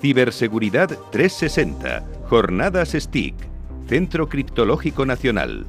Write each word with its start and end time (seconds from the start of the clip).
Ciberseguridad 0.00 0.88
360. 1.10 2.02
Jornadas 2.28 2.96
STIC. 2.98 3.34
Centro 3.86 4.28
Criptológico 4.28 5.04
Nacional. 5.04 5.66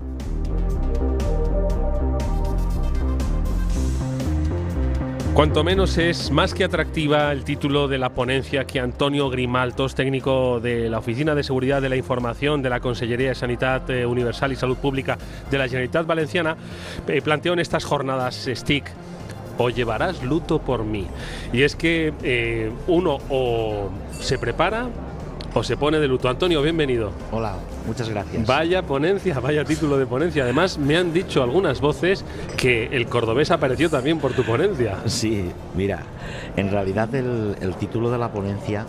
Cuanto 5.33 5.63
menos 5.63 5.97
es 5.97 6.29
más 6.29 6.53
que 6.53 6.63
atractiva 6.63 7.31
el 7.31 7.43
título 7.43 7.87
de 7.87 7.97
la 7.97 8.09
ponencia 8.09 8.65
que 8.65 8.79
Antonio 8.79 9.29
Grimaltos, 9.29 9.95
técnico 9.95 10.59
de 10.59 10.89
la 10.89 10.99
Oficina 10.99 11.35
de 11.35 11.43
Seguridad 11.43 11.81
de 11.81 11.89
la 11.89 11.95
Información 11.95 12.61
de 12.61 12.69
la 12.69 12.79
Consellería 12.79 13.29
de 13.29 13.35
Sanidad 13.35 13.89
eh, 13.89 14.05
Universal 14.05 14.51
y 14.51 14.55
Salud 14.55 14.77
Pública 14.77 15.17
de 15.49 15.57
la 15.57 15.65
Generalitat 15.65 16.05
Valenciana, 16.05 16.57
eh, 17.07 17.21
planteó 17.21 17.53
en 17.53 17.59
estas 17.59 17.85
jornadas 17.85 18.47
STIC 18.53 18.85
o 19.61 19.69
llevarás 19.69 20.23
luto 20.23 20.59
por 20.59 20.83
mí. 20.83 21.07
Y 21.53 21.61
es 21.61 21.75
que 21.75 22.13
eh, 22.23 22.71
uno 22.87 23.19
o 23.29 23.89
se 24.19 24.37
prepara 24.37 24.89
o 25.53 25.63
se 25.63 25.77
pone 25.77 25.99
de 25.99 26.07
luto. 26.07 26.29
Antonio, 26.29 26.61
bienvenido. 26.61 27.11
Hola, 27.31 27.55
muchas 27.85 28.09
gracias. 28.09 28.47
Vaya 28.47 28.81
ponencia, 28.83 29.39
vaya 29.39 29.63
título 29.63 29.97
de 29.97 30.05
ponencia. 30.07 30.43
Además, 30.43 30.77
me 30.77 30.97
han 30.97 31.13
dicho 31.13 31.43
algunas 31.43 31.81
voces 31.81 32.25
que 32.57 32.85
el 32.87 33.07
cordobés 33.07 33.51
apareció 33.51 33.89
también 33.89 34.19
por 34.19 34.33
tu 34.33 34.43
ponencia. 34.43 34.97
Sí, 35.05 35.51
mira, 35.75 36.03
en 36.55 36.71
realidad 36.71 37.13
el, 37.13 37.75
título 37.79 38.09
de 38.09 38.17
la 38.17 38.31
ponencia 38.31 38.85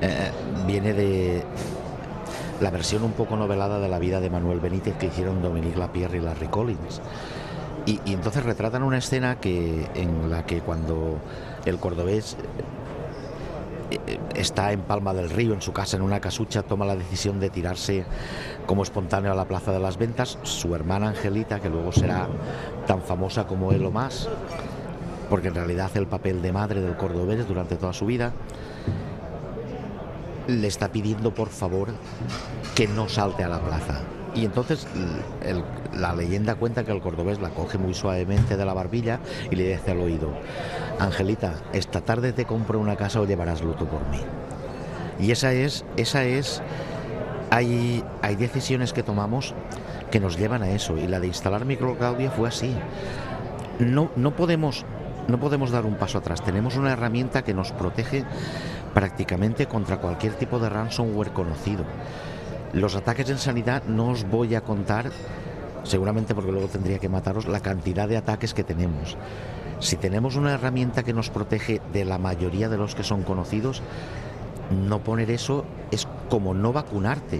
eh, 0.00 0.30
viene 0.66 0.92
de 0.92 1.44
la 2.60 2.70
versión 2.70 3.04
un 3.04 3.12
poco 3.12 3.36
novelada 3.36 3.78
de 3.78 3.88
la 3.88 3.98
vida 3.98 4.20
de 4.20 4.28
Manuel 4.28 4.60
Benítez 4.60 4.96
que 4.96 5.06
hicieron 5.06 5.40
Dominique 5.42 5.78
Lapierre 5.78 6.18
y 6.18 6.20
Larry 6.20 6.48
Collins. 6.48 7.00
Y, 7.86 8.00
entonces 8.06 8.44
retratan 8.44 8.82
una 8.82 8.98
escena 8.98 9.40
que, 9.40 9.88
en 9.94 10.30
la 10.30 10.44
que 10.44 10.60
cuando 10.60 11.18
el 11.64 11.78
cordobés 11.78 12.36
eh, 13.90 14.18
está 14.34 14.72
en 14.72 14.82
Palma 14.82 15.14
del 15.14 15.30
Río, 15.30 15.54
en 15.54 15.62
su 15.62 15.72
casa, 15.72 15.96
en 15.96 16.02
una 16.02 16.20
casucha, 16.20 16.62
toma 16.62 16.84
la 16.84 16.96
decisión 16.96 17.40
de 17.40 17.50
tirarse 17.50 18.04
como 18.66 18.82
espontáneo 18.82 19.32
a 19.32 19.34
la 19.34 19.46
Plaza 19.46 19.72
de 19.72 19.80
las 19.80 19.96
Ventas. 19.96 20.38
Su 20.42 20.74
hermana 20.74 21.08
Angelita, 21.08 21.60
que 21.60 21.70
luego 21.70 21.92
será 21.92 22.28
tan 22.86 23.02
famosa 23.02 23.46
como 23.46 23.72
él 23.72 23.84
o 23.84 23.90
más, 23.90 24.28
porque 25.28 25.48
en 25.48 25.54
realidad 25.54 25.90
el 25.94 26.06
papel 26.06 26.42
de 26.42 26.52
madre 26.52 26.80
del 26.80 26.96
cordobés 26.96 27.48
durante 27.48 27.76
toda 27.76 27.92
su 27.92 28.06
vida, 28.06 28.32
le 30.46 30.66
está 30.66 30.90
pidiendo 30.90 31.32
por 31.32 31.48
favor 31.48 31.88
que 32.74 32.88
no 32.88 33.08
salte 33.08 33.44
a 33.44 33.48
la 33.48 33.60
plaza. 33.60 34.00
Y 34.34 34.44
entonces 34.44 34.86
la 35.92 36.14
leyenda 36.14 36.54
cuenta 36.54 36.84
que 36.84 36.92
el 36.92 37.00
cordobés 37.00 37.40
la 37.40 37.50
coge 37.50 37.78
muy 37.78 37.94
suavemente 37.94 38.56
de 38.56 38.64
la 38.64 38.74
barbilla 38.74 39.18
y 39.50 39.56
le 39.56 39.68
dice 39.68 39.90
al 39.90 40.00
oído, 40.00 40.32
Angelita, 40.98 41.54
esta 41.72 42.00
tarde 42.00 42.32
te 42.32 42.44
compro 42.44 42.78
una 42.78 42.96
casa 42.96 43.20
o 43.20 43.26
llevarás 43.26 43.62
luto 43.62 43.86
por 43.86 44.06
mí. 44.08 44.20
Y 45.18 45.32
esa 45.32 45.52
es, 45.52 45.84
esa 45.96 46.24
es, 46.24 46.62
hay, 47.50 48.04
hay 48.22 48.36
decisiones 48.36 48.92
que 48.92 49.02
tomamos 49.02 49.54
que 50.10 50.20
nos 50.20 50.38
llevan 50.38 50.62
a 50.62 50.70
eso. 50.70 50.96
Y 50.96 51.06
la 51.06 51.20
de 51.20 51.26
instalar 51.26 51.64
microcaudia 51.64 52.30
fue 52.30 52.48
así. 52.48 52.74
No, 53.78 54.10
no, 54.16 54.34
podemos, 54.36 54.84
no 55.28 55.38
podemos 55.38 55.70
dar 55.70 55.86
un 55.86 55.96
paso 55.96 56.18
atrás. 56.18 56.42
Tenemos 56.42 56.76
una 56.76 56.92
herramienta 56.92 57.42
que 57.42 57.54
nos 57.54 57.72
protege 57.72 58.24
prácticamente 58.94 59.66
contra 59.66 59.98
cualquier 59.98 60.34
tipo 60.34 60.58
de 60.58 60.68
ransomware 60.68 61.32
conocido. 61.32 61.84
Los 62.72 62.94
ataques 62.94 63.28
en 63.30 63.38
sanidad 63.38 63.84
no 63.84 64.10
os 64.10 64.24
voy 64.28 64.54
a 64.54 64.60
contar, 64.60 65.10
seguramente 65.82 66.34
porque 66.34 66.52
luego 66.52 66.68
tendría 66.68 66.98
que 66.98 67.08
mataros, 67.08 67.48
la 67.48 67.60
cantidad 67.60 68.08
de 68.08 68.16
ataques 68.16 68.54
que 68.54 68.62
tenemos. 68.62 69.16
Si 69.80 69.96
tenemos 69.96 70.36
una 70.36 70.52
herramienta 70.52 71.02
que 71.02 71.12
nos 71.12 71.30
protege 71.30 71.80
de 71.92 72.04
la 72.04 72.18
mayoría 72.18 72.68
de 72.68 72.76
los 72.76 72.94
que 72.94 73.02
son 73.02 73.22
conocidos, 73.22 73.82
no 74.70 75.00
poner 75.00 75.30
eso 75.30 75.64
es 75.90 76.06
como 76.28 76.54
no 76.54 76.72
vacunarte. 76.72 77.38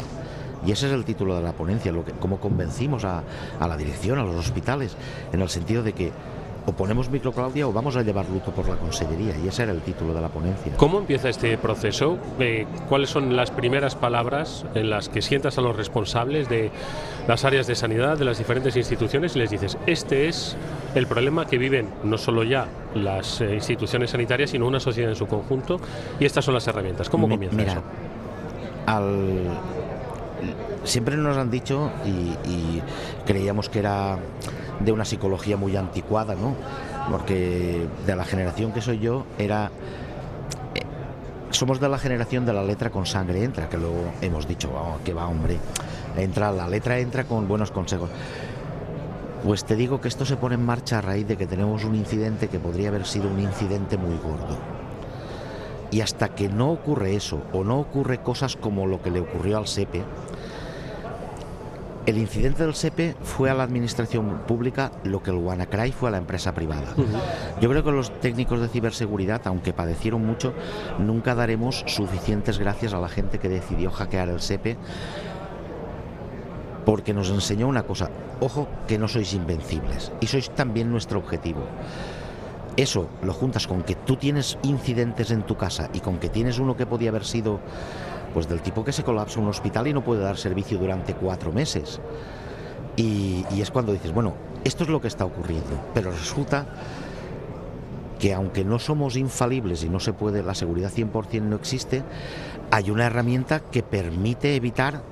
Y 0.66 0.72
ese 0.72 0.88
es 0.88 0.92
el 0.92 1.04
título 1.04 1.36
de 1.36 1.42
la 1.42 1.52
ponencia, 1.52 1.92
lo 1.92 2.04
que, 2.04 2.12
cómo 2.12 2.40
convencimos 2.40 3.04
a, 3.04 3.22
a 3.58 3.68
la 3.68 3.76
dirección, 3.76 4.18
a 4.18 4.24
los 4.24 4.36
hospitales, 4.36 4.96
en 5.32 5.40
el 5.40 5.48
sentido 5.48 5.82
de 5.82 5.92
que 5.92 6.12
o 6.70 6.72
ponemos 6.72 7.10
microclaudia 7.10 7.66
o 7.66 7.72
vamos 7.72 7.96
a 7.96 8.02
llevar 8.02 8.28
luto 8.30 8.52
por 8.52 8.68
la 8.68 8.76
consellería. 8.76 9.34
Y 9.42 9.48
ese 9.48 9.64
era 9.64 9.72
el 9.72 9.82
título 9.82 10.14
de 10.14 10.20
la 10.20 10.28
ponencia. 10.28 10.72
¿Cómo 10.76 10.98
empieza 10.98 11.28
este 11.28 11.58
proceso? 11.58 12.16
Eh, 12.38 12.66
¿Cuáles 12.88 13.10
son 13.10 13.36
las 13.36 13.50
primeras 13.50 13.96
palabras 13.96 14.64
en 14.74 14.88
las 14.88 15.08
que 15.08 15.20
sientas 15.20 15.58
a 15.58 15.60
los 15.60 15.76
responsables 15.76 16.48
de 16.48 16.70
las 17.26 17.44
áreas 17.44 17.66
de 17.66 17.74
sanidad, 17.74 18.16
de 18.18 18.24
las 18.24 18.38
diferentes 18.38 18.76
instituciones 18.76 19.34
y 19.34 19.40
les 19.40 19.50
dices, 19.50 19.76
este 19.86 20.28
es 20.28 20.56
el 20.94 21.06
problema 21.06 21.46
que 21.46 21.58
viven 21.58 21.88
no 22.04 22.18
solo 22.18 22.44
ya 22.44 22.68
las 22.94 23.40
eh, 23.40 23.54
instituciones 23.54 24.10
sanitarias, 24.10 24.50
sino 24.50 24.66
una 24.66 24.80
sociedad 24.80 25.10
en 25.10 25.16
su 25.16 25.26
conjunto 25.26 25.80
y 26.20 26.24
estas 26.24 26.44
son 26.44 26.54
las 26.54 26.66
herramientas? 26.68 27.10
¿Cómo 27.10 27.28
comienza 27.28 27.56
mira, 27.56 27.72
eso? 27.72 27.82
Siempre 30.84 31.16
nos 31.16 31.36
han 31.36 31.50
dicho 31.50 31.90
y 32.06 32.80
creíamos 33.26 33.68
que 33.68 33.80
era 33.80 34.18
de 34.80 34.92
una 34.92 35.04
psicología 35.04 35.56
muy 35.56 35.76
anticuada, 35.76 36.34
¿no? 36.34 36.54
Porque 37.10 37.86
de 38.06 38.16
la 38.16 38.24
generación 38.24 38.72
que 38.72 38.80
soy 38.80 38.98
yo 38.98 39.26
era 39.38 39.70
eh, 40.74 40.80
somos 41.50 41.80
de 41.80 41.88
la 41.88 41.98
generación 41.98 42.46
de 42.46 42.52
la 42.52 42.62
letra 42.62 42.90
con 42.90 43.06
sangre 43.06 43.44
entra, 43.44 43.68
que 43.68 43.76
luego 43.76 44.12
hemos 44.20 44.46
dicho, 44.46 44.70
oh, 44.74 44.98
que 45.04 45.12
va 45.12 45.26
hombre, 45.26 45.58
entra, 46.16 46.52
la 46.52 46.68
letra 46.68 46.98
entra 46.98 47.24
con 47.24 47.46
buenos 47.48 47.70
consejos. 47.70 48.10
Pues 49.44 49.64
te 49.64 49.74
digo 49.74 50.00
que 50.00 50.08
esto 50.08 50.26
se 50.26 50.36
pone 50.36 50.56
en 50.56 50.64
marcha 50.64 50.98
a 50.98 51.00
raíz 51.00 51.26
de 51.26 51.36
que 51.36 51.46
tenemos 51.46 51.84
un 51.84 51.94
incidente 51.94 52.48
que 52.48 52.58
podría 52.58 52.88
haber 52.88 53.06
sido 53.06 53.28
un 53.28 53.40
incidente 53.40 53.96
muy 53.96 54.16
gordo. 54.18 54.58
Y 55.90 56.02
hasta 56.02 56.28
que 56.28 56.48
no 56.48 56.70
ocurre 56.70 57.16
eso, 57.16 57.42
o 57.52 57.64
no 57.64 57.80
ocurre 57.80 58.18
cosas 58.18 58.54
como 58.54 58.86
lo 58.86 59.02
que 59.02 59.10
le 59.10 59.20
ocurrió 59.20 59.58
al 59.58 59.66
SEPE, 59.66 60.04
el 62.06 62.18
incidente 62.18 62.64
del 62.64 62.74
SEPE 62.74 63.14
fue 63.22 63.50
a 63.50 63.54
la 63.54 63.62
administración 63.62 64.42
pública 64.46 64.90
lo 65.04 65.22
que 65.22 65.30
el 65.30 65.36
WannaCry 65.36 65.92
fue 65.92 66.08
a 66.08 66.12
la 66.12 66.18
empresa 66.18 66.54
privada. 66.54 66.94
Yo 67.60 67.68
creo 67.68 67.84
que 67.84 67.92
los 67.92 68.10
técnicos 68.20 68.60
de 68.60 68.68
ciberseguridad, 68.68 69.42
aunque 69.44 69.72
padecieron 69.72 70.24
mucho, 70.24 70.54
nunca 70.98 71.34
daremos 71.34 71.84
suficientes 71.86 72.58
gracias 72.58 72.94
a 72.94 73.00
la 73.00 73.08
gente 73.08 73.38
que 73.38 73.48
decidió 73.48 73.90
hackear 73.90 74.28
el 74.28 74.40
SEPE 74.40 74.76
porque 76.84 77.12
nos 77.12 77.30
enseñó 77.30 77.68
una 77.68 77.82
cosa, 77.82 78.10
ojo 78.40 78.66
que 78.88 78.98
no 78.98 79.06
sois 79.06 79.34
invencibles 79.34 80.10
y 80.20 80.26
sois 80.26 80.50
también 80.50 80.90
nuestro 80.90 81.18
objetivo. 81.18 81.62
Eso 82.76 83.10
lo 83.22 83.34
juntas 83.34 83.66
con 83.66 83.82
que 83.82 83.94
tú 83.94 84.16
tienes 84.16 84.58
incidentes 84.62 85.30
en 85.30 85.42
tu 85.42 85.56
casa 85.56 85.90
y 85.92 86.00
con 86.00 86.18
que 86.18 86.30
tienes 86.30 86.58
uno 86.58 86.76
que 86.76 86.86
podía 86.86 87.10
haber 87.10 87.24
sido 87.24 87.60
pues 88.32 88.48
del 88.48 88.60
tipo 88.60 88.84
que 88.84 88.92
se 88.92 89.02
colapsa 89.02 89.40
un 89.40 89.48
hospital 89.48 89.86
y 89.86 89.92
no 89.92 90.02
puede 90.02 90.22
dar 90.22 90.36
servicio 90.36 90.78
durante 90.78 91.14
cuatro 91.14 91.52
meses. 91.52 92.00
Y, 92.96 93.44
es 93.60 93.70
cuando 93.70 93.92
dices, 93.92 94.12
bueno, 94.12 94.34
esto 94.64 94.84
es 94.84 94.90
lo 94.90 95.00
que 95.00 95.08
está 95.08 95.24
ocurriendo, 95.24 95.70
pero 95.94 96.10
resulta 96.10 96.66
que 98.18 98.34
aunque 98.34 98.64
no 98.64 98.78
somos 98.78 99.16
infalibles 99.16 99.82
y 99.82 99.88
no 99.88 100.00
se 100.00 100.12
puede, 100.12 100.42
la 100.42 100.54
seguridad 100.54 100.92
100% 100.92 101.42
no 101.42 101.56
existe, 101.56 102.02
hay 102.70 102.90
una 102.90 103.06
herramienta 103.06 103.60
que 103.60 103.82
permite 103.82 104.54
evitar 104.54 105.02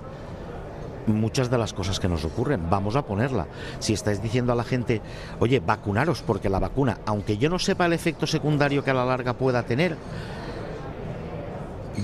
muchas 1.06 1.50
de 1.50 1.58
las 1.58 1.72
cosas 1.72 1.98
que 1.98 2.08
nos 2.08 2.24
ocurren. 2.24 2.68
Vamos 2.68 2.96
a 2.96 3.06
ponerla. 3.06 3.46
Si 3.78 3.94
estáis 3.94 4.22
diciendo 4.22 4.52
a 4.52 4.56
la 4.56 4.64
gente, 4.64 5.00
oye, 5.40 5.60
vacunaros 5.60 6.22
porque 6.22 6.50
la 6.50 6.58
vacuna, 6.58 6.98
aunque 7.06 7.38
yo 7.38 7.48
no 7.48 7.58
sepa 7.58 7.86
el 7.86 7.94
efecto 7.94 8.26
secundario 8.26 8.84
que 8.84 8.90
a 8.90 8.94
la 8.94 9.06
larga 9.06 9.32
pueda 9.32 9.62
tener, 9.62 9.96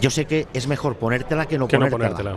yo 0.00 0.10
sé 0.10 0.26
que 0.26 0.46
es 0.52 0.66
mejor 0.66 0.96
ponértela 0.96 1.46
que 1.46 1.58
no, 1.58 1.68
ponértela. 1.68 2.36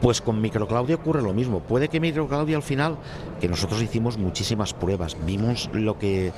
Pues 0.00 0.22
con 0.22 0.40
Microclaudia 0.40 0.96
ocurre 0.96 1.20
lo 1.20 1.34
mismo. 1.34 1.60
Puede 1.60 1.88
que 1.88 2.00
Microclaudia 2.00 2.56
al 2.56 2.62
final, 2.62 2.96
que 3.38 3.48
nosotros 3.48 3.82
hicimos 3.82 4.16
muchísimas 4.16 4.72
pruebas, 4.72 5.16
vimos 5.26 5.68
lo 5.74 5.98
que, 5.98 6.32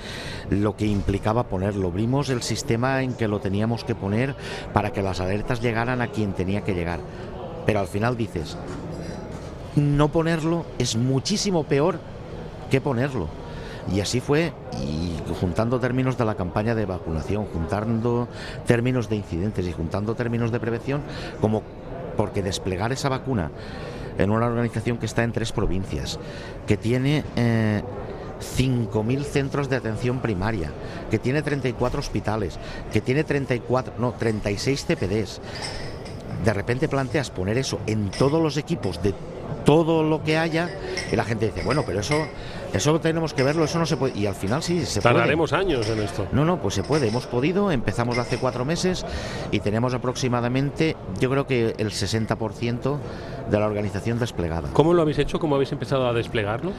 lo 0.51 0.77
que 0.77 0.87
implicaba 0.87 1.45
ponerlo, 1.45 1.93
vimos 1.93 2.29
el 2.29 2.43
sistema 2.43 3.03
en 3.03 3.15
que 3.15 3.29
lo 3.29 3.39
teníamos 3.39 3.85
que 3.85 3.95
poner 3.95 4.35
para 4.73 4.91
que 4.93 5.03
las 5.03 5.21
alertas 5.21 5.61
llegaran 5.61 6.03
a 6.03 6.09
quien 6.09 6.33
tenía 6.33 6.63
que 6.63 6.75
llegar. 6.75 6.99
Pero 7.65 7.79
al 7.79 7.87
final 7.87 8.17
dices, 8.17 8.57
no 9.77 10.09
ponerlo 10.09 10.67
es 10.79 10.97
muchísimo 10.97 11.63
peor 11.63 12.01
que 12.69 12.81
ponerlo. 12.81 13.29
Y 13.91 14.01
así 14.01 14.21
fue, 14.21 14.53
y 14.81 15.17
juntando 15.41 15.81
términos 15.81 16.17
de 16.17 16.25
la 16.25 16.35
campaña 16.35 16.75
de 16.75 16.87
vacunación, 16.87 17.47
juntando 17.47 18.29
términos 18.67 19.09
de 19.09 19.17
incidentes 19.17 19.67
y 19.67 19.73
juntando 19.73 20.15
términos 20.15 20.53
de 20.53 20.61
prevención, 20.61 21.03
como 21.41 21.63
porque 22.17 22.43
desplegar 22.43 22.93
esa 22.93 23.09
vacuna 23.09 23.51
en 24.19 24.31
una 24.31 24.47
organización 24.47 24.99
que 24.99 25.07
está 25.07 25.25
en 25.25 25.33
tres 25.33 25.53
provincias, 25.53 26.19
que 26.67 26.77
tiene 26.77 27.25
eh, 27.37 27.83
5.000 28.43 29.23
centros 29.25 29.69
de 29.69 29.77
atención 29.77 30.21
primaria, 30.21 30.71
que 31.11 31.19
tiene 31.19 31.43
34 31.43 32.01
hospitales, 32.01 32.59
que 32.93 33.01
tiene 33.01 33.25
34, 33.25 33.95
no, 33.99 34.13
36 34.13 34.85
CPDs. 34.87 35.41
De 36.45 36.53
repente 36.53 36.89
planteas 36.89 37.31
poner 37.31 37.57
eso 37.59 37.81
en 37.87 38.11
todos 38.11 38.43
los 38.43 38.57
equipos 38.57 39.03
de 39.03 39.15
todo 39.65 40.03
lo 40.03 40.23
que 40.23 40.39
haya 40.39 40.71
y 41.11 41.17
la 41.17 41.25
gente 41.25 41.47
dice, 41.47 41.63
bueno, 41.65 41.83
pero 41.87 42.01
eso 42.01 42.27
eso 42.73 42.99
tenemos 43.01 43.35
que 43.35 43.43
verlo, 43.43 43.65
eso 43.65 43.79
no 43.79 43.85
se 43.85 43.97
puede. 43.97 44.19
Y 44.19 44.27
al 44.27 44.35
final 44.35 44.63
sí, 44.63 44.87
se 44.87 45.03
Tardaremos 45.03 45.51
puede. 45.51 45.63
años 45.63 45.89
en 45.91 46.01
esto. 46.01 46.27
No, 46.33 46.45
no, 46.45 46.61
pues 46.61 46.75
se 46.75 46.83
puede. 46.83 47.09
Hemos 47.09 47.27
podido, 47.27 47.71
empezamos 47.71 48.17
hace 48.17 48.39
cuatro 48.39 48.65
meses 48.65 49.05
y 49.51 49.61
tenemos 49.61 49.93
aproximadamente, 49.93 50.97
yo 51.21 51.29
creo 51.29 51.47
que 51.47 51.75
el 51.77 51.91
60% 51.91 52.99
de 53.51 53.61
la 53.61 53.67
organización 53.67 54.19
desplegada. 54.19 54.71
¿Cómo 54.73 54.95
lo 54.95 55.03
habéis 55.03 55.19
hecho? 55.19 55.39
¿Cómo 55.39 55.57
habéis 55.57 55.73
empezado 55.73 56.07
a 56.09 56.15
desplegarlo? 56.15 56.73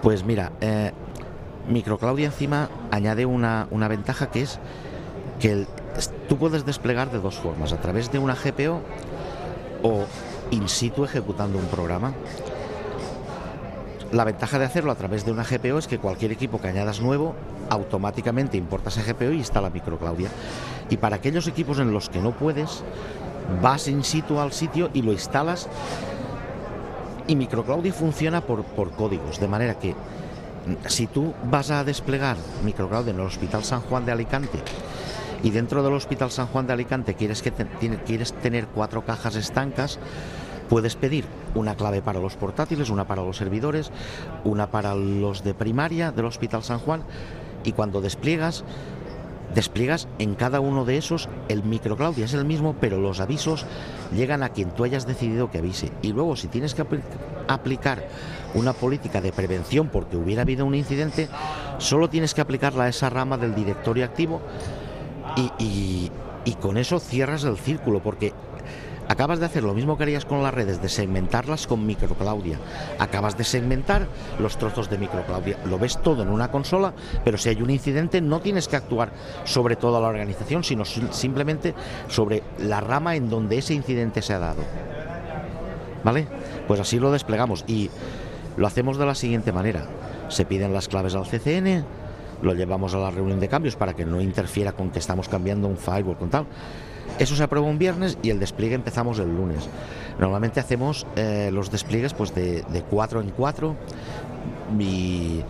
Pues 0.00 0.24
mira, 0.24 0.52
eh, 0.60 0.92
Microclaudia 1.68 2.26
encima 2.26 2.68
añade 2.92 3.26
una, 3.26 3.66
una 3.70 3.88
ventaja 3.88 4.30
que 4.30 4.42
es 4.42 4.60
que 5.40 5.66
tú 6.28 6.36
puedes 6.36 6.64
desplegar 6.64 7.10
de 7.10 7.18
dos 7.18 7.34
formas, 7.36 7.72
a 7.72 7.80
través 7.80 8.12
de 8.12 8.18
una 8.18 8.34
GPO 8.34 8.80
o 9.82 10.04
in 10.50 10.68
situ 10.68 11.04
ejecutando 11.04 11.58
un 11.58 11.66
programa. 11.66 12.12
La 14.12 14.24
ventaja 14.24 14.58
de 14.58 14.64
hacerlo 14.64 14.90
a 14.90 14.96
través 14.96 15.24
de 15.24 15.30
una 15.30 15.44
GPO 15.44 15.78
es 15.78 15.86
que 15.86 15.98
cualquier 15.98 16.32
equipo 16.32 16.60
que 16.60 16.68
añadas 16.68 17.00
nuevo 17.00 17.34
automáticamente 17.68 18.56
importa 18.56 18.88
ese 18.88 19.02
GPO 19.02 19.32
y 19.32 19.38
instala 19.38 19.70
microclaudia. 19.70 20.30
Y 20.88 20.96
para 20.96 21.16
aquellos 21.16 21.46
equipos 21.46 21.78
en 21.78 21.92
los 21.92 22.08
que 22.08 22.20
no 22.20 22.32
puedes, 22.32 22.82
vas 23.62 23.86
in 23.86 24.02
situ 24.02 24.40
al 24.40 24.52
sitio 24.52 24.90
y 24.92 25.02
lo 25.02 25.12
instalas. 25.12 25.68
Y 27.28 27.36
microclaudia 27.36 27.92
funciona 27.92 28.40
por, 28.40 28.64
por 28.64 28.90
códigos, 28.90 29.38
de 29.38 29.46
manera 29.46 29.78
que 29.78 29.94
si 30.88 31.06
tú 31.06 31.32
vas 31.44 31.70
a 31.70 31.84
desplegar 31.84 32.36
microclaudia 32.64 33.12
en 33.12 33.20
el 33.20 33.26
Hospital 33.26 33.62
San 33.62 33.80
Juan 33.82 34.04
de 34.04 34.12
Alicante 34.12 34.58
y 35.42 35.50
dentro 35.50 35.82
del 35.82 35.94
Hospital 35.94 36.30
San 36.30 36.46
Juan 36.46 36.66
de 36.66 36.74
Alicante 36.74 37.14
quieres, 37.14 37.42
tener 38.42 38.66
cuatro 38.66 39.04
cajas 39.04 39.36
estancas, 39.36 39.98
Puedes 40.68 40.94
pedir 40.94 41.24
una 41.56 41.74
clave 41.74 42.00
para 42.00 42.20
los 42.20 42.36
portátiles, 42.36 42.90
una 42.90 43.08
para 43.08 43.24
los 43.24 43.38
servidores, 43.38 43.90
una 44.44 44.70
para 44.70 44.94
los 44.94 45.42
de 45.42 45.52
primaria 45.52 46.12
del 46.12 46.26
Hospital 46.26 46.62
San 46.62 46.78
Juan 46.78 47.02
y 47.64 47.72
cuando 47.72 48.00
despliegas, 48.00 48.62
despliegas 49.52 50.06
en 50.20 50.36
cada 50.36 50.60
uno 50.60 50.84
de 50.84 50.96
esos 50.96 51.28
el 51.48 51.64
microcloud 51.64 52.16
es 52.20 52.34
el 52.34 52.44
mismo, 52.44 52.76
pero 52.80 53.00
los 53.00 53.18
avisos 53.18 53.66
llegan 54.14 54.44
a 54.44 54.50
quien 54.50 54.70
tú 54.70 54.84
hayas 54.84 55.08
decidido 55.08 55.50
que 55.50 55.58
avise. 55.58 55.90
Y 56.02 56.12
luego 56.12 56.36
si 56.36 56.46
tienes 56.46 56.76
que 56.76 56.86
aplicar 57.48 58.06
una 58.54 58.72
política 58.72 59.20
de 59.20 59.32
prevención 59.32 59.88
porque 59.88 60.16
hubiera 60.16 60.42
habido 60.42 60.66
un 60.66 60.76
incidente, 60.76 61.28
solo 61.78 62.08
tienes 62.08 62.32
que 62.32 62.42
aplicarla 62.42 62.84
a 62.84 62.88
esa 62.88 63.10
rama 63.10 63.36
del 63.38 63.56
directorio 63.56 64.04
activo 64.04 64.40
y, 65.58 66.10
con 66.60 66.76
eso 66.76 66.98
cierras 66.98 67.44
el 67.44 67.56
círculo 67.56 68.02
porque 68.02 68.32
Acabas 69.08 69.40
de 69.40 69.46
hacer 69.46 69.64
lo 69.64 69.74
mismo 69.74 69.96
que 69.96 70.04
harías 70.04 70.24
con 70.24 70.40
las 70.40 70.54
redes, 70.54 70.80
de 70.80 70.88
segmentarlas 70.88 71.66
con 71.66 71.84
microclaudia. 71.84 72.60
Acabas 73.00 73.36
de 73.36 73.42
segmentar 73.42 74.06
los 74.38 74.56
trozos 74.56 74.88
de 74.88 74.98
microclaudia. 74.98 75.58
Lo 75.64 75.80
ves 75.80 76.00
todo 76.00 76.22
en 76.22 76.28
una 76.28 76.52
consola, 76.52 76.94
pero 77.24 77.36
si 77.36 77.48
hay 77.48 77.60
un 77.60 77.70
incidente 77.70 78.20
no 78.20 78.40
tienes 78.40 78.68
que 78.68 78.76
actuar 78.76 79.10
sobre 79.42 79.74
toda 79.74 80.00
la 80.00 80.06
organización, 80.06 80.62
sino 80.62 80.84
simplemente 80.84 81.74
sobre 82.06 82.44
la 82.60 82.80
rama 82.80 83.16
en 83.16 83.28
donde 83.28 83.58
ese 83.58 83.74
incidente 83.74 84.22
se 84.22 84.32
ha 84.32 84.38
dado. 84.38 84.62
¿Vale? 86.04 86.28
Pues 86.68 86.78
así 86.78 87.00
lo 87.00 87.10
desplegamos 87.10 87.64
y 87.66 87.90
lo 88.56 88.68
hacemos 88.68 88.96
de 88.96 89.06
la 89.06 89.16
siguiente 89.16 89.50
manera. 89.50 89.86
Se 90.28 90.44
piden 90.44 90.72
las 90.72 90.86
claves 90.86 91.16
al 91.16 91.26
CCN, 91.26 91.84
lo 92.42 92.54
llevamos 92.54 92.94
a 92.94 92.98
la 92.98 93.10
reunión 93.10 93.40
de 93.40 93.48
cambios 93.48 93.76
para 93.76 93.94
que 93.94 94.04
no 94.04 94.20
interfiera 94.20 94.72
con 94.72 94.90
que 94.90 94.98
estamos 94.98 95.28
cambiando 95.28 95.68
un 95.68 95.76
firewall 95.76 96.16
con 96.16 96.30
tal 96.30 96.46
eso 97.18 97.36
se 97.36 97.42
aprueba 97.42 97.66
un 97.66 97.78
viernes 97.78 98.16
y 98.22 98.30
el 98.30 98.38
despliegue 98.38 98.74
empezamos 98.74 99.18
el 99.18 99.34
lunes. 99.34 99.68
Normalmente 100.18 100.60
hacemos 100.60 101.06
eh, 101.16 101.50
los 101.52 101.70
despliegues 101.70 102.14
pues 102.14 102.34
de, 102.34 102.62
de 102.62 102.82
cuatro 102.82 103.20
en 103.20 103.30
cuatro 103.30 103.76
y 104.78 105.42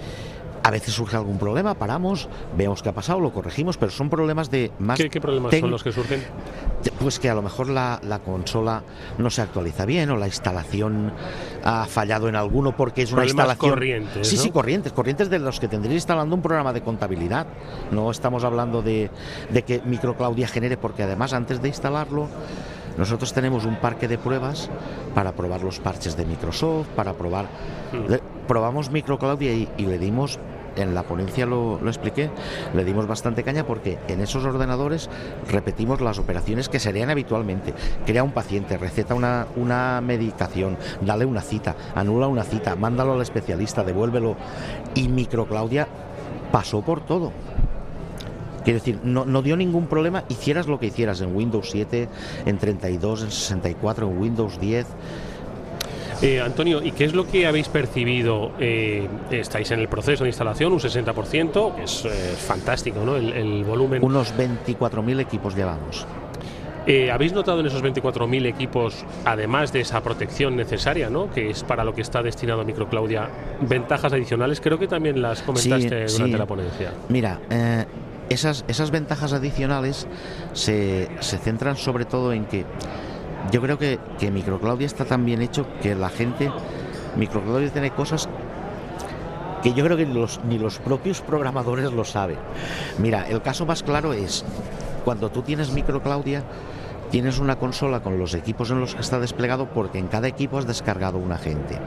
a 0.62 0.70
veces 0.70 0.94
surge 0.94 1.16
algún 1.16 1.38
problema, 1.38 1.74
paramos, 1.74 2.28
vemos 2.56 2.82
qué 2.82 2.90
ha 2.90 2.92
pasado, 2.92 3.20
lo 3.20 3.32
corregimos, 3.32 3.76
pero 3.78 3.90
son 3.90 4.10
problemas 4.10 4.50
de 4.50 4.70
más. 4.78 4.98
¿Qué, 4.98 5.20
problemas 5.20 5.54
son 5.58 5.70
los 5.70 5.82
que 5.82 5.92
surgen? 5.92 6.22
Pues 6.98 7.18
que 7.18 7.30
a 7.30 7.34
lo 7.34 7.42
mejor 7.42 7.68
la, 7.68 8.20
consola 8.24 8.82
no 9.18 9.30
se 9.30 9.42
actualiza 9.42 9.86
bien 9.86 10.10
o 10.10 10.16
la 10.16 10.26
instalación 10.26 11.12
ha 11.64 11.86
fallado 11.86 12.28
en 12.28 12.36
alguno 12.36 12.76
porque 12.76 13.02
es 13.02 13.12
una 13.12 13.24
instalación. 13.24 13.70
corrientes. 13.70 14.28
Sí, 14.28 14.36
sí, 14.36 14.50
corrientes, 14.50 14.92
corrientes 14.92 15.30
de 15.30 15.38
los 15.38 15.58
que 15.60 15.68
tendría 15.68 15.94
instalando 15.94 16.34
un 16.34 16.42
programa 16.42 16.72
de 16.72 16.82
contabilidad. 16.82 17.46
No 17.90 18.10
estamos 18.10 18.44
hablando 18.44 18.82
de, 18.82 19.10
de 19.50 19.62
que 19.62 19.80
Microclaudia 19.84 20.48
genere, 20.48 20.76
porque 20.76 21.02
además 21.02 21.32
antes 21.32 21.62
de 21.62 21.68
instalarlo. 21.68 22.28
Nosotros 22.98 23.32
tenemos 23.32 23.64
un 23.64 23.76
parque 23.76 24.08
de 24.08 24.18
pruebas 24.18 24.68
para 25.14 25.32
probar 25.32 25.62
los 25.62 25.78
parches 25.78 26.16
de 26.16 26.26
Microsoft, 26.26 26.88
para 26.88 27.14
probar... 27.14 27.46
Probamos 28.50 28.90
Microclaudia 28.90 29.52
y, 29.52 29.68
y 29.78 29.86
le 29.86 29.96
dimos 30.00 30.40
en 30.74 30.92
la 30.92 31.04
ponencia 31.04 31.46
lo, 31.46 31.78
expliqué, 31.86 32.30
le 32.74 32.84
dimos 32.84 33.06
bastante 33.06 33.44
caña 33.44 33.64
porque 33.64 34.00
en 34.08 34.20
esos 34.20 34.44
ordenadores 34.44 35.08
repetimos 35.48 36.00
las 36.00 36.18
operaciones 36.18 36.68
que 36.68 36.80
serían 36.80 37.10
habitualmente. 37.10 37.74
Crea 38.04 38.24
un 38.24 38.32
paciente, 38.32 38.76
receta 38.76 39.14
una, 39.14 39.46
una 39.54 40.00
medicación, 40.00 40.76
dale 41.00 41.26
una 41.26 41.42
cita, 41.42 41.76
anula 41.94 42.26
una 42.26 42.42
cita, 42.42 42.74
mándalo 42.74 43.12
al 43.12 43.22
especialista, 43.22 43.84
devuélvelo. 43.84 44.34
Y 44.96 45.06
Microclaudia 45.06 45.86
pasó 46.50 46.82
por 46.82 47.02
todo. 47.02 47.30
Quiero 48.64 48.80
decir, 48.80 48.98
no, 49.04 49.24
no, 49.26 49.42
dio 49.42 49.56
ningún 49.56 49.86
problema, 49.86 50.24
hicieras 50.28 50.66
lo 50.66 50.80
que 50.80 50.86
hicieras 50.86 51.20
en 51.20 51.36
Windows 51.36 51.70
7, 51.70 52.08
en 52.46 52.58
32, 52.58 53.22
en 53.22 53.30
64, 53.30 54.08
en 54.08 54.18
Windows 54.18 54.60
10. 54.60 54.86
Eh, 56.22 56.40
Antonio, 56.40 56.82
¿y 56.82 56.92
qué 56.92 57.04
es 57.04 57.14
lo 57.14 57.26
que 57.26 57.46
habéis 57.46 57.68
percibido? 57.68 58.52
Eh, 58.58 59.08
estáis 59.30 59.70
en 59.70 59.80
el 59.80 59.88
proceso 59.88 60.24
de 60.24 60.30
instalación, 60.30 60.72
un 60.72 60.78
60%, 60.78 61.74
que 61.76 61.84
es 61.84 62.04
eh, 62.04 62.08
fantástico, 62.36 63.00
¿no? 63.04 63.16
El, 63.16 63.64
volumen. 63.64 64.04
Unos 64.04 64.34
24.000 64.36 65.20
equipos 65.20 65.54
llevamos. 65.54 66.06
¿Habéis 67.12 67.32
notado 67.32 67.60
en 67.60 67.66
esos 67.66 67.84
24.000 67.84 68.46
equipos, 68.46 69.04
además 69.24 69.72
de 69.72 69.82
esa 69.82 70.02
protección 70.02 70.56
necesaria, 70.56 71.08
¿no? 71.08 71.30
que 71.30 71.50
es 71.50 71.62
para 71.62 71.84
lo 71.84 71.94
que 71.94 72.00
está 72.00 72.20
destinado 72.20 72.64
Microclaudia, 72.64 73.28
ventajas 73.60 74.12
adicionales? 74.12 74.60
Creo 74.60 74.76
que 74.76 74.88
también 74.88 75.22
las 75.22 75.42
comentaste 75.42 76.06
durante 76.06 76.38
la 76.38 76.46
ponencia. 76.46 76.92
Mira, 77.08 77.38
esas, 78.28 78.64
esas 78.66 78.90
ventajas 78.90 79.32
adicionales 79.32 80.08
se, 80.52 81.08
se 81.20 81.38
centran 81.38 81.76
sobre 81.76 82.06
todo 82.06 82.32
en 82.32 82.46
que 82.46 82.64
yo 83.50 83.60
creo 83.60 83.78
que, 83.78 83.98
que 84.18 84.30
Microclaudia 84.30 84.86
está 84.86 85.04
tan 85.04 85.24
bien 85.24 85.42
hecho 85.42 85.66
que 85.82 85.94
la 85.94 86.08
gente, 86.08 86.50
Microclaudia 87.16 87.70
tiene 87.72 87.90
cosas 87.90 88.28
que 89.62 89.74
yo 89.74 89.84
creo 89.84 89.96
que 89.96 90.06
los, 90.06 90.40
ni 90.44 90.58
los 90.58 90.78
propios 90.78 91.20
programadores 91.20 91.92
lo 91.92 92.04
saben. 92.04 92.38
Mira, 92.98 93.28
el 93.28 93.42
caso 93.42 93.66
más 93.66 93.82
claro 93.82 94.12
es 94.12 94.44
cuando 95.04 95.30
tú 95.30 95.42
tienes 95.42 95.72
Microclaudia, 95.72 96.44
tienes 97.10 97.38
una 97.38 97.56
consola 97.56 98.00
con 98.00 98.18
los 98.18 98.34
equipos 98.34 98.70
en 98.70 98.80
los 98.80 98.94
que 98.94 99.00
está 99.00 99.18
desplegado 99.18 99.68
porque 99.68 99.98
en 99.98 100.08
cada 100.08 100.28
equipo 100.28 100.58
has 100.58 100.66
descargado 100.66 101.18
un 101.18 101.32
agente. 101.32 101.78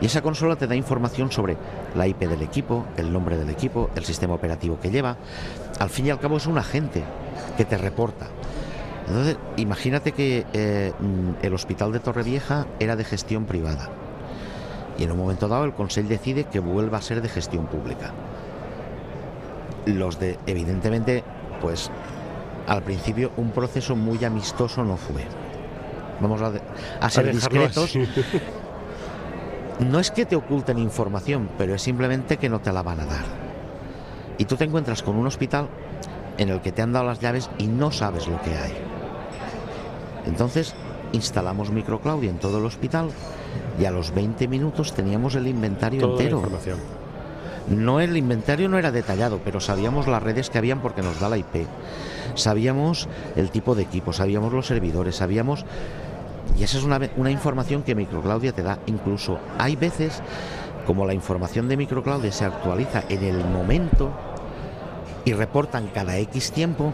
Y 0.00 0.06
esa 0.06 0.22
consola 0.22 0.56
te 0.56 0.66
da 0.66 0.74
información 0.74 1.32
sobre 1.32 1.56
la 1.94 2.06
IP 2.06 2.20
del 2.20 2.42
equipo, 2.42 2.84
el 2.96 3.12
nombre 3.12 3.36
del 3.38 3.48
equipo, 3.48 3.90
el 3.94 4.04
sistema 4.04 4.34
operativo 4.34 4.78
que 4.78 4.90
lleva. 4.90 5.16
Al 5.78 5.88
fin 5.88 6.06
y 6.06 6.10
al 6.10 6.20
cabo 6.20 6.36
es 6.36 6.46
un 6.46 6.58
agente 6.58 7.02
que 7.56 7.64
te 7.64 7.78
reporta. 7.78 8.26
Entonces, 9.06 9.36
imagínate 9.56 10.12
que 10.12 10.44
eh, 10.52 10.92
el 11.42 11.54
hospital 11.54 11.92
de 11.92 12.00
Torrevieja 12.00 12.66
era 12.80 12.96
de 12.96 13.04
gestión 13.04 13.44
privada 13.44 13.90
y 14.98 15.04
en 15.04 15.10
un 15.10 15.18
momento 15.18 15.48
dado 15.48 15.64
el 15.64 15.72
Consejo 15.72 16.08
decide 16.08 16.44
que 16.44 16.60
vuelva 16.60 16.98
a 16.98 17.02
ser 17.02 17.20
de 17.20 17.28
gestión 17.28 17.66
pública. 17.66 18.12
Los 19.84 20.18
de, 20.18 20.38
evidentemente, 20.46 21.22
pues 21.60 21.90
al 22.66 22.82
principio 22.82 23.30
un 23.36 23.50
proceso 23.50 23.94
muy 23.94 24.24
amistoso 24.24 24.84
no 24.84 24.96
fue. 24.96 25.22
Vamos 26.20 26.40
a, 27.00 27.10
ser 27.10 27.32
discretos. 27.32 27.96
No 29.78 30.00
es 30.00 30.10
que 30.10 30.24
te 30.24 30.36
oculten 30.36 30.78
información, 30.78 31.50
pero 31.58 31.74
es 31.74 31.82
simplemente 31.82 32.38
que 32.38 32.48
no 32.48 32.60
te 32.60 32.72
la 32.72 32.82
van 32.82 32.98
a 33.00 33.04
dar. 33.04 33.26
Y 34.38 34.46
tú 34.46 34.56
te 34.56 34.64
encuentras 34.64 35.02
con 35.02 35.16
un 35.16 35.26
hospital 35.26 35.68
en 36.38 36.48
el 36.48 36.62
que 36.62 36.72
te 36.72 36.80
han 36.80 36.94
dado 36.94 37.04
las 37.04 37.20
llaves 37.20 37.50
y 37.58 37.66
no 37.66 37.90
sabes 37.90 38.26
lo 38.26 38.40
que 38.40 38.56
hay. 38.56 38.72
Entonces 40.26 40.74
instalamos 41.12 41.70
microclaudia 41.70 42.30
en 42.30 42.38
todo 42.38 42.58
el 42.58 42.64
hospital 42.64 43.10
y 43.80 43.84
a 43.84 43.90
los 43.90 44.12
20 44.14 44.48
minutos 44.48 44.92
teníamos 44.92 45.34
el 45.34 45.46
inventario 45.46 46.10
entero. 46.10 46.42
No 47.68 48.00
el 48.00 48.16
inventario 48.16 48.68
no 48.68 48.78
era 48.78 48.92
detallado, 48.92 49.40
pero 49.44 49.60
sabíamos 49.60 50.06
las 50.06 50.22
redes 50.22 50.50
que 50.50 50.58
habían 50.58 50.80
porque 50.80 51.02
nos 51.02 51.18
da 51.18 51.28
la 51.28 51.38
IP. 51.38 51.66
Sabíamos 52.34 53.08
el 53.34 53.50
tipo 53.50 53.74
de 53.74 53.82
equipo, 53.82 54.12
sabíamos 54.12 54.52
los 54.52 54.66
servidores, 54.66 55.16
sabíamos 55.16 55.64
y 56.58 56.62
esa 56.62 56.78
es 56.78 56.84
una, 56.84 57.00
una 57.16 57.30
información 57.30 57.82
que 57.82 57.94
Microclaudia 57.94 58.52
te 58.52 58.62
da. 58.62 58.78
Incluso 58.86 59.38
hay 59.58 59.76
veces, 59.76 60.22
como 60.86 61.06
la 61.06 61.14
información 61.14 61.68
de 61.68 61.76
Microclaudia 61.76 62.30
se 62.30 62.44
actualiza 62.44 63.04
en 63.08 63.24
el 63.24 63.44
momento 63.44 64.12
y 65.24 65.32
reportan 65.32 65.88
cada 65.88 66.16
X 66.18 66.52
tiempo, 66.52 66.92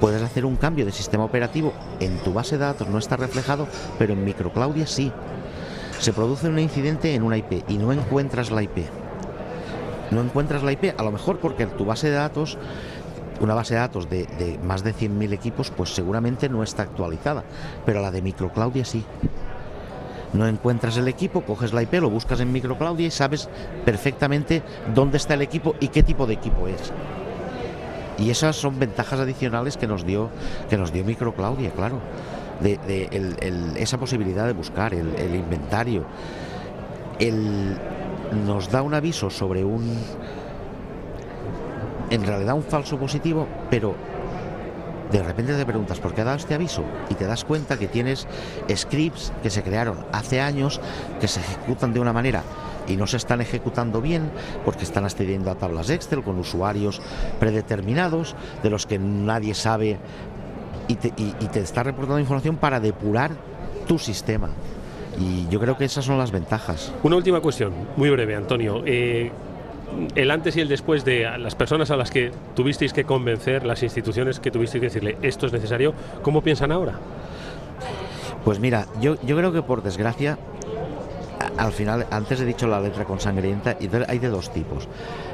Puedes 0.00 0.22
hacer 0.22 0.44
un 0.44 0.56
cambio 0.56 0.84
de 0.84 0.92
sistema 0.92 1.24
operativo 1.24 1.72
en 2.00 2.18
tu 2.18 2.32
base 2.32 2.58
de 2.58 2.64
datos, 2.64 2.88
no 2.88 2.98
está 2.98 3.16
reflejado, 3.16 3.66
pero 3.98 4.12
en 4.12 4.24
Microclaudia 4.24 4.86
sí. 4.86 5.12
Se 5.98 6.12
produce 6.12 6.48
un 6.48 6.58
incidente 6.58 7.14
en 7.14 7.22
una 7.22 7.38
IP 7.38 7.64
y 7.68 7.78
no 7.78 7.92
encuentras 7.92 8.50
la 8.50 8.62
IP. 8.62 8.78
No 10.10 10.20
encuentras 10.20 10.62
la 10.62 10.72
IP, 10.72 10.94
a 10.98 11.02
lo 11.02 11.10
mejor 11.10 11.38
porque 11.38 11.66
tu 11.66 11.84
base 11.84 12.10
de 12.10 12.16
datos 12.16 12.58
una 13.40 13.54
base 13.54 13.74
de 13.74 13.80
datos 13.80 14.08
de, 14.08 14.58
más 14.64 14.82
de 14.82 14.94
100.000 14.94 15.32
equipos, 15.32 15.70
pues 15.70 15.90
seguramente 15.94 16.48
no 16.48 16.62
está 16.62 16.84
actualizada, 16.84 17.44
pero 17.84 18.00
la 18.00 18.10
de 18.10 18.22
Microclaudia 18.22 18.84
sí. 18.84 19.04
No 20.32 20.46
encuentras 20.46 20.96
el 20.96 21.08
equipo, 21.08 21.42
coges 21.42 21.72
la 21.72 21.82
IP, 21.82 21.94
lo 21.94 22.10
buscas 22.10 22.40
en 22.40 22.52
Microclaudia 22.52 23.06
y 23.06 23.10
sabes 23.10 23.48
perfectamente 23.84 24.62
dónde 24.94 25.16
está 25.16 25.34
el 25.34 25.42
equipo 25.42 25.74
y 25.80 25.88
qué 25.88 26.02
tipo 26.02 26.26
de 26.26 26.34
equipo 26.34 26.66
es. 26.68 26.92
Y 28.18 28.30
esas 28.30 28.56
son 28.56 28.78
ventajas 28.78 29.20
adicionales 29.20 29.76
que 29.76 29.86
nos 29.86 30.06
dio, 30.06 30.30
que 30.70 30.76
nos 30.76 30.92
dio 30.92 31.04
Microclaudia, 31.04 31.70
claro. 31.70 32.00
De, 32.60 32.78
esa 33.76 33.98
posibilidad 33.98 34.46
de 34.46 34.54
buscar, 34.54 34.94
el, 34.94 35.14
el 35.16 35.34
inventario. 35.34 36.06
Nos 38.46 38.70
da 38.70 38.82
un 38.82 38.94
aviso 38.94 39.30
sobre 39.30 39.64
un, 39.64 39.98
en 42.10 42.26
realidad 42.26 42.54
un 42.54 42.62
falso 42.62 42.98
positivo, 42.98 43.46
pero 43.70 43.94
de 45.10 45.22
repente 45.22 45.54
te 45.54 45.64
preguntas 45.64 46.00
por 46.00 46.14
qué 46.14 46.22
ha 46.22 46.24
dado 46.24 46.36
este 46.36 46.54
aviso 46.54 46.82
y 47.08 47.14
te 47.14 47.26
das 47.26 47.44
cuenta 47.44 47.78
que 47.78 47.86
tienes 47.86 48.26
scripts 48.74 49.32
que 49.42 49.50
se 49.50 49.62
crearon 49.62 50.04
hace 50.12 50.40
años 50.40 50.80
que 51.20 51.28
se 51.28 51.40
ejecutan 51.40 51.92
de 51.92 52.00
una 52.00 52.12
manera 52.12 52.42
y 52.88 52.96
no 52.96 53.06
se 53.06 53.16
están 53.16 53.40
ejecutando 53.40 54.00
bien 54.00 54.30
porque 54.64 54.84
están 54.84 55.04
accediendo 55.04 55.50
a 55.50 55.54
tablas 55.56 55.90
Excel 55.90 56.22
con 56.22 56.38
usuarios 56.38 57.00
predeterminados 57.40 58.34
de 58.62 58.70
los 58.70 58.86
que 58.86 58.98
nadie 58.98 59.54
sabe 59.54 59.98
y 60.88 60.94
te, 60.96 61.08
y- 61.16 61.34
y 61.40 61.46
te 61.46 61.60
está 61.60 61.82
reportando 61.82 62.20
información 62.20 62.56
para 62.56 62.80
depurar 62.80 63.32
tu 63.86 63.98
sistema. 63.98 64.48
Y 65.18 65.48
yo 65.48 65.58
creo 65.60 65.76
que 65.78 65.84
esas 65.86 66.04
son 66.04 66.18
las 66.18 66.30
ventajas. 66.30 66.92
Una 67.02 67.16
última 67.16 67.40
cuestión, 67.40 67.72
muy 67.96 68.10
breve, 68.10 68.36
Antonio. 68.36 68.82
Eh, 68.84 69.30
el 70.14 70.30
antes 70.30 70.56
y 70.56 70.60
el 70.60 70.68
después 70.68 71.04
de 71.04 71.26
las 71.38 71.54
personas 71.54 71.90
a 71.90 71.96
las 71.96 72.10
que 72.10 72.30
tuvisteis 72.54 72.92
que 72.92 73.04
convencer, 73.04 73.64
las 73.64 73.82
instituciones 73.82 74.40
que 74.40 74.50
tuvisteis 74.50 74.80
que 74.80 74.86
decirle 74.88 75.16
esto 75.22 75.46
es 75.46 75.52
necesario, 75.52 75.94
¿cómo 76.22 76.42
piensan 76.42 76.70
ahora? 76.72 76.94
Pues 78.44 78.60
mira, 78.60 78.86
yo, 79.00 79.16
yo 79.22 79.36
creo 79.36 79.52
que 79.52 79.62
por 79.62 79.82
desgracia, 79.82 80.38
al 81.56 81.72
final, 81.72 82.06
antes 82.10 82.40
he 82.40 82.44
dicho 82.44 82.66
la 82.66 82.80
letra 82.80 83.04
con 83.04 83.20
sangrienta, 83.20 83.76
y 83.80 83.88
hay 84.08 84.18
de 84.18 84.28
dos 84.28 84.52
tipos. 84.52 84.88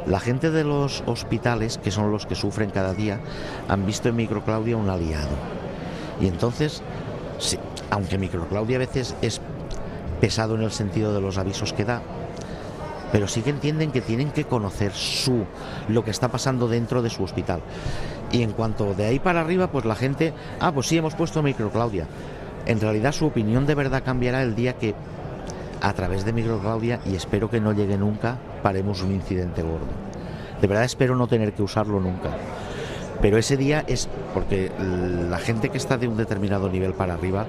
La 0.07 0.21
gente 0.21 0.50
de 0.50 0.64
los 0.64 1.02
hospitales, 1.07 1.79
que 1.79 1.91
son 1.91 2.11
los 2.11 2.26
que 2.26 2.35
sufren 2.35 2.71
cada 2.71 2.95
día, 2.95 3.21
han 3.69 3.87
visto 3.87 4.09
en 4.09 4.17
Microclaudia 4.17 4.76
un 4.76 4.88
aliado. 4.88 5.37
Y 6.21 6.26
entonces, 6.26 6.83
sí, 7.38 7.59
aunque 7.91 8.19
Microclaudia 8.19 8.76
a 8.76 8.81
veces 8.81 9.17
es 9.23 9.41
pesado 10.21 10.55
en 10.55 10.62
el 10.62 10.71
sentido 10.71 11.12
de 11.12 11.21
los 11.21 11.38
avisos 11.38 11.73
que 11.73 11.85
da, 11.85 12.02
pero 13.11 13.29
sí 13.29 13.43
que 13.43 13.50
entienden 13.50 13.93
que 13.93 14.00
tienen 14.00 14.31
que 14.31 14.45
conocer 14.45 14.93
su 14.93 15.45
lo 15.88 16.05
que 16.05 16.11
está 16.11 16.29
pasando 16.29 16.69
dentro 16.69 17.02
de 17.02 17.11
su 17.11 17.23
hospital. 17.23 17.61
Y 18.31 18.43
en 18.43 18.52
cuanto 18.52 18.95
de 18.95 19.05
ahí 19.05 19.19
para 19.19 19.41
arriba, 19.41 19.67
pues 19.71 19.85
la 19.85 19.97
gente, 19.97 20.33
ah, 20.61 20.73
pues 20.73 20.87
sí 20.87 20.97
hemos 20.97 21.14
puesto 21.14 21.43
Microclaudia. 21.43 22.07
En 22.64 22.81
realidad 22.81 23.12
su 23.12 23.26
opinión 23.26 23.67
de 23.67 23.75
verdad 23.75 24.02
cambiará 24.05 24.43
el 24.43 24.55
día 24.55 24.75
que 24.75 24.95
a 25.83 25.93
través 25.95 26.25
de 26.25 26.33
Microclaudia, 26.33 27.01
y 27.05 27.17
espero 27.17 27.51
que 27.51 27.61
no 27.61 27.73
llegue 27.73 27.99
nunca, 27.99 28.39
paremos 28.62 29.03
un 29.03 29.12
incidente 29.12 29.62
gordo. 29.62 29.87
De 30.61 30.69
verdad 30.69 30.85
espero 30.85 31.17
no 31.17 31.27
tener 31.27 31.53
que 31.53 31.62
usarlo 31.62 31.99
nunca. 32.01 32.31
Pero 33.21 33.37
ese 33.37 33.57
día 33.57 33.85
es 33.87 34.09
porque 34.33 34.71
la 35.29 35.39
gente 35.39 35.69
que 35.69 35.79
está 35.79 35.99
de 35.99 36.07
un 36.07 36.17
determinado 36.17 36.69
nivel 36.69 36.95
para 36.95 37.15
arriba, 37.15 37.47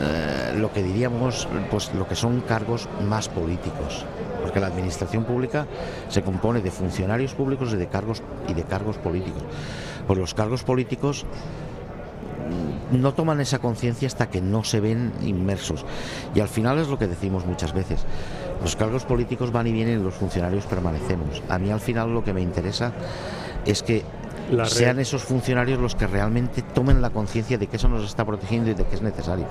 eh, 0.00 0.54
lo 0.58 0.72
que 0.72 0.82
diríamos, 0.82 1.48
pues 1.70 1.94
lo 1.94 2.06
que 2.06 2.16
son 2.16 2.40
cargos 2.40 2.88
más 3.08 3.28
políticos. 3.28 4.04
Porque 4.42 4.58
la 4.58 4.66
administración 4.66 5.24
pública 5.24 5.66
se 6.08 6.22
compone 6.22 6.60
de 6.60 6.70
funcionarios 6.72 7.34
públicos 7.34 7.72
y 7.72 7.76
de 7.76 7.86
cargos 7.86 8.22
y 8.48 8.54
de 8.54 8.64
cargos 8.64 8.98
políticos. 8.98 9.42
Pues 10.08 10.18
los 10.18 10.34
cargos 10.34 10.64
políticos 10.64 11.26
no 12.92 13.14
toman 13.14 13.40
esa 13.40 13.58
conciencia 13.58 14.06
hasta 14.06 14.28
que 14.28 14.40
no 14.40 14.64
se 14.64 14.80
ven 14.80 15.12
inmersos. 15.22 15.84
Y 16.34 16.40
al 16.40 16.48
final 16.48 16.78
es 16.78 16.88
lo 16.88 16.98
que 16.98 17.06
decimos 17.06 17.46
muchas 17.46 17.72
veces. 17.72 18.04
Los 18.62 18.76
cargos 18.76 19.04
políticos 19.04 19.50
van 19.50 19.66
y 19.66 19.72
vienen 19.72 20.00
y 20.00 20.02
los 20.02 20.14
funcionarios 20.14 20.66
permanecemos. 20.66 21.42
A 21.48 21.58
mí 21.58 21.70
al 21.70 21.80
final 21.80 22.12
lo 22.12 22.22
que 22.22 22.32
me 22.32 22.42
interesa 22.42 22.92
es 23.64 23.82
que 23.82 24.04
La 24.50 24.66
sean 24.66 24.98
esos 24.98 25.22
funcionarios 25.22 25.80
los 25.80 25.94
que 25.94 26.06
realmente 26.06 26.62
tomen 26.62 27.00
la 27.00 27.10
conciencia 27.10 27.58
de 27.58 27.66
que 27.66 27.76
eso 27.76 27.88
nos 27.88 28.04
está 28.04 28.24
protegiendo 28.24 28.70
y 28.70 28.74
de 28.74 28.84
que 28.84 28.94
es 28.94 29.02
necesario. 29.02 29.46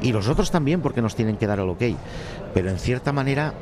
Y 0.00 0.12
los 0.12 0.28
otros 0.28 0.50
también 0.50 0.80
porque 0.80 1.02
nos 1.02 1.14
tienen 1.14 1.36
que 1.36 1.46
dar 1.46 1.58
el 1.58 1.68
ok. 1.68 1.82
Pero 2.54 2.70
en 2.70 2.78
cierta 2.78 3.12
manera 3.12 3.52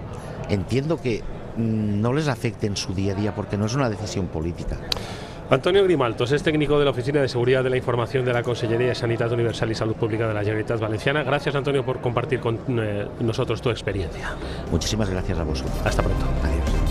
entiendo 0.48 1.00
que 1.00 1.22
mm, 1.56 2.00
no 2.00 2.12
les 2.12 2.28
afecte 2.28 2.66
en 2.66 2.76
su 2.76 2.94
día 2.94 3.12
a 3.12 3.16
día 3.16 3.34
porque 3.34 3.56
no 3.56 3.66
es 3.66 3.74
una 3.74 3.90
decisión 3.90 4.26
política. 4.28 4.78
Antonio 5.50 5.84
Grimaltos 5.84 6.32
es 6.32 6.42
técnico 6.42 6.78
de 6.78 6.86
la 6.86 6.90
Oficina 6.90 7.20
de 7.20 7.28
Seguridad 7.28 7.62
de 7.62 7.70
la 7.70 7.76
Información 7.76 8.24
de 8.24 8.32
la 8.32 8.42
Consellería 8.42 8.88
de 8.88 8.94
Sanidad 8.94 9.30
Universal 9.30 9.70
y 9.70 9.74
Salud 9.74 9.94
Pública 9.94 10.26
de 10.26 10.34
la 10.34 10.40
Generalitat 10.40 10.80
Valenciana. 10.80 11.22
Gracias, 11.22 11.54
Antonio, 11.54 11.84
por 11.84 12.00
compartir 12.00 12.40
con 12.40 12.58
eh, 12.78 13.06
nosotros 13.20 13.60
tu 13.60 13.70
experiencia. 13.70 14.30
Muchísimas 14.70 15.10
gracias 15.10 15.38
a 15.38 15.44
vosotros. 15.44 15.76
Hasta 15.84 16.02
pronto. 16.02 16.24
Adiós. 16.42 16.83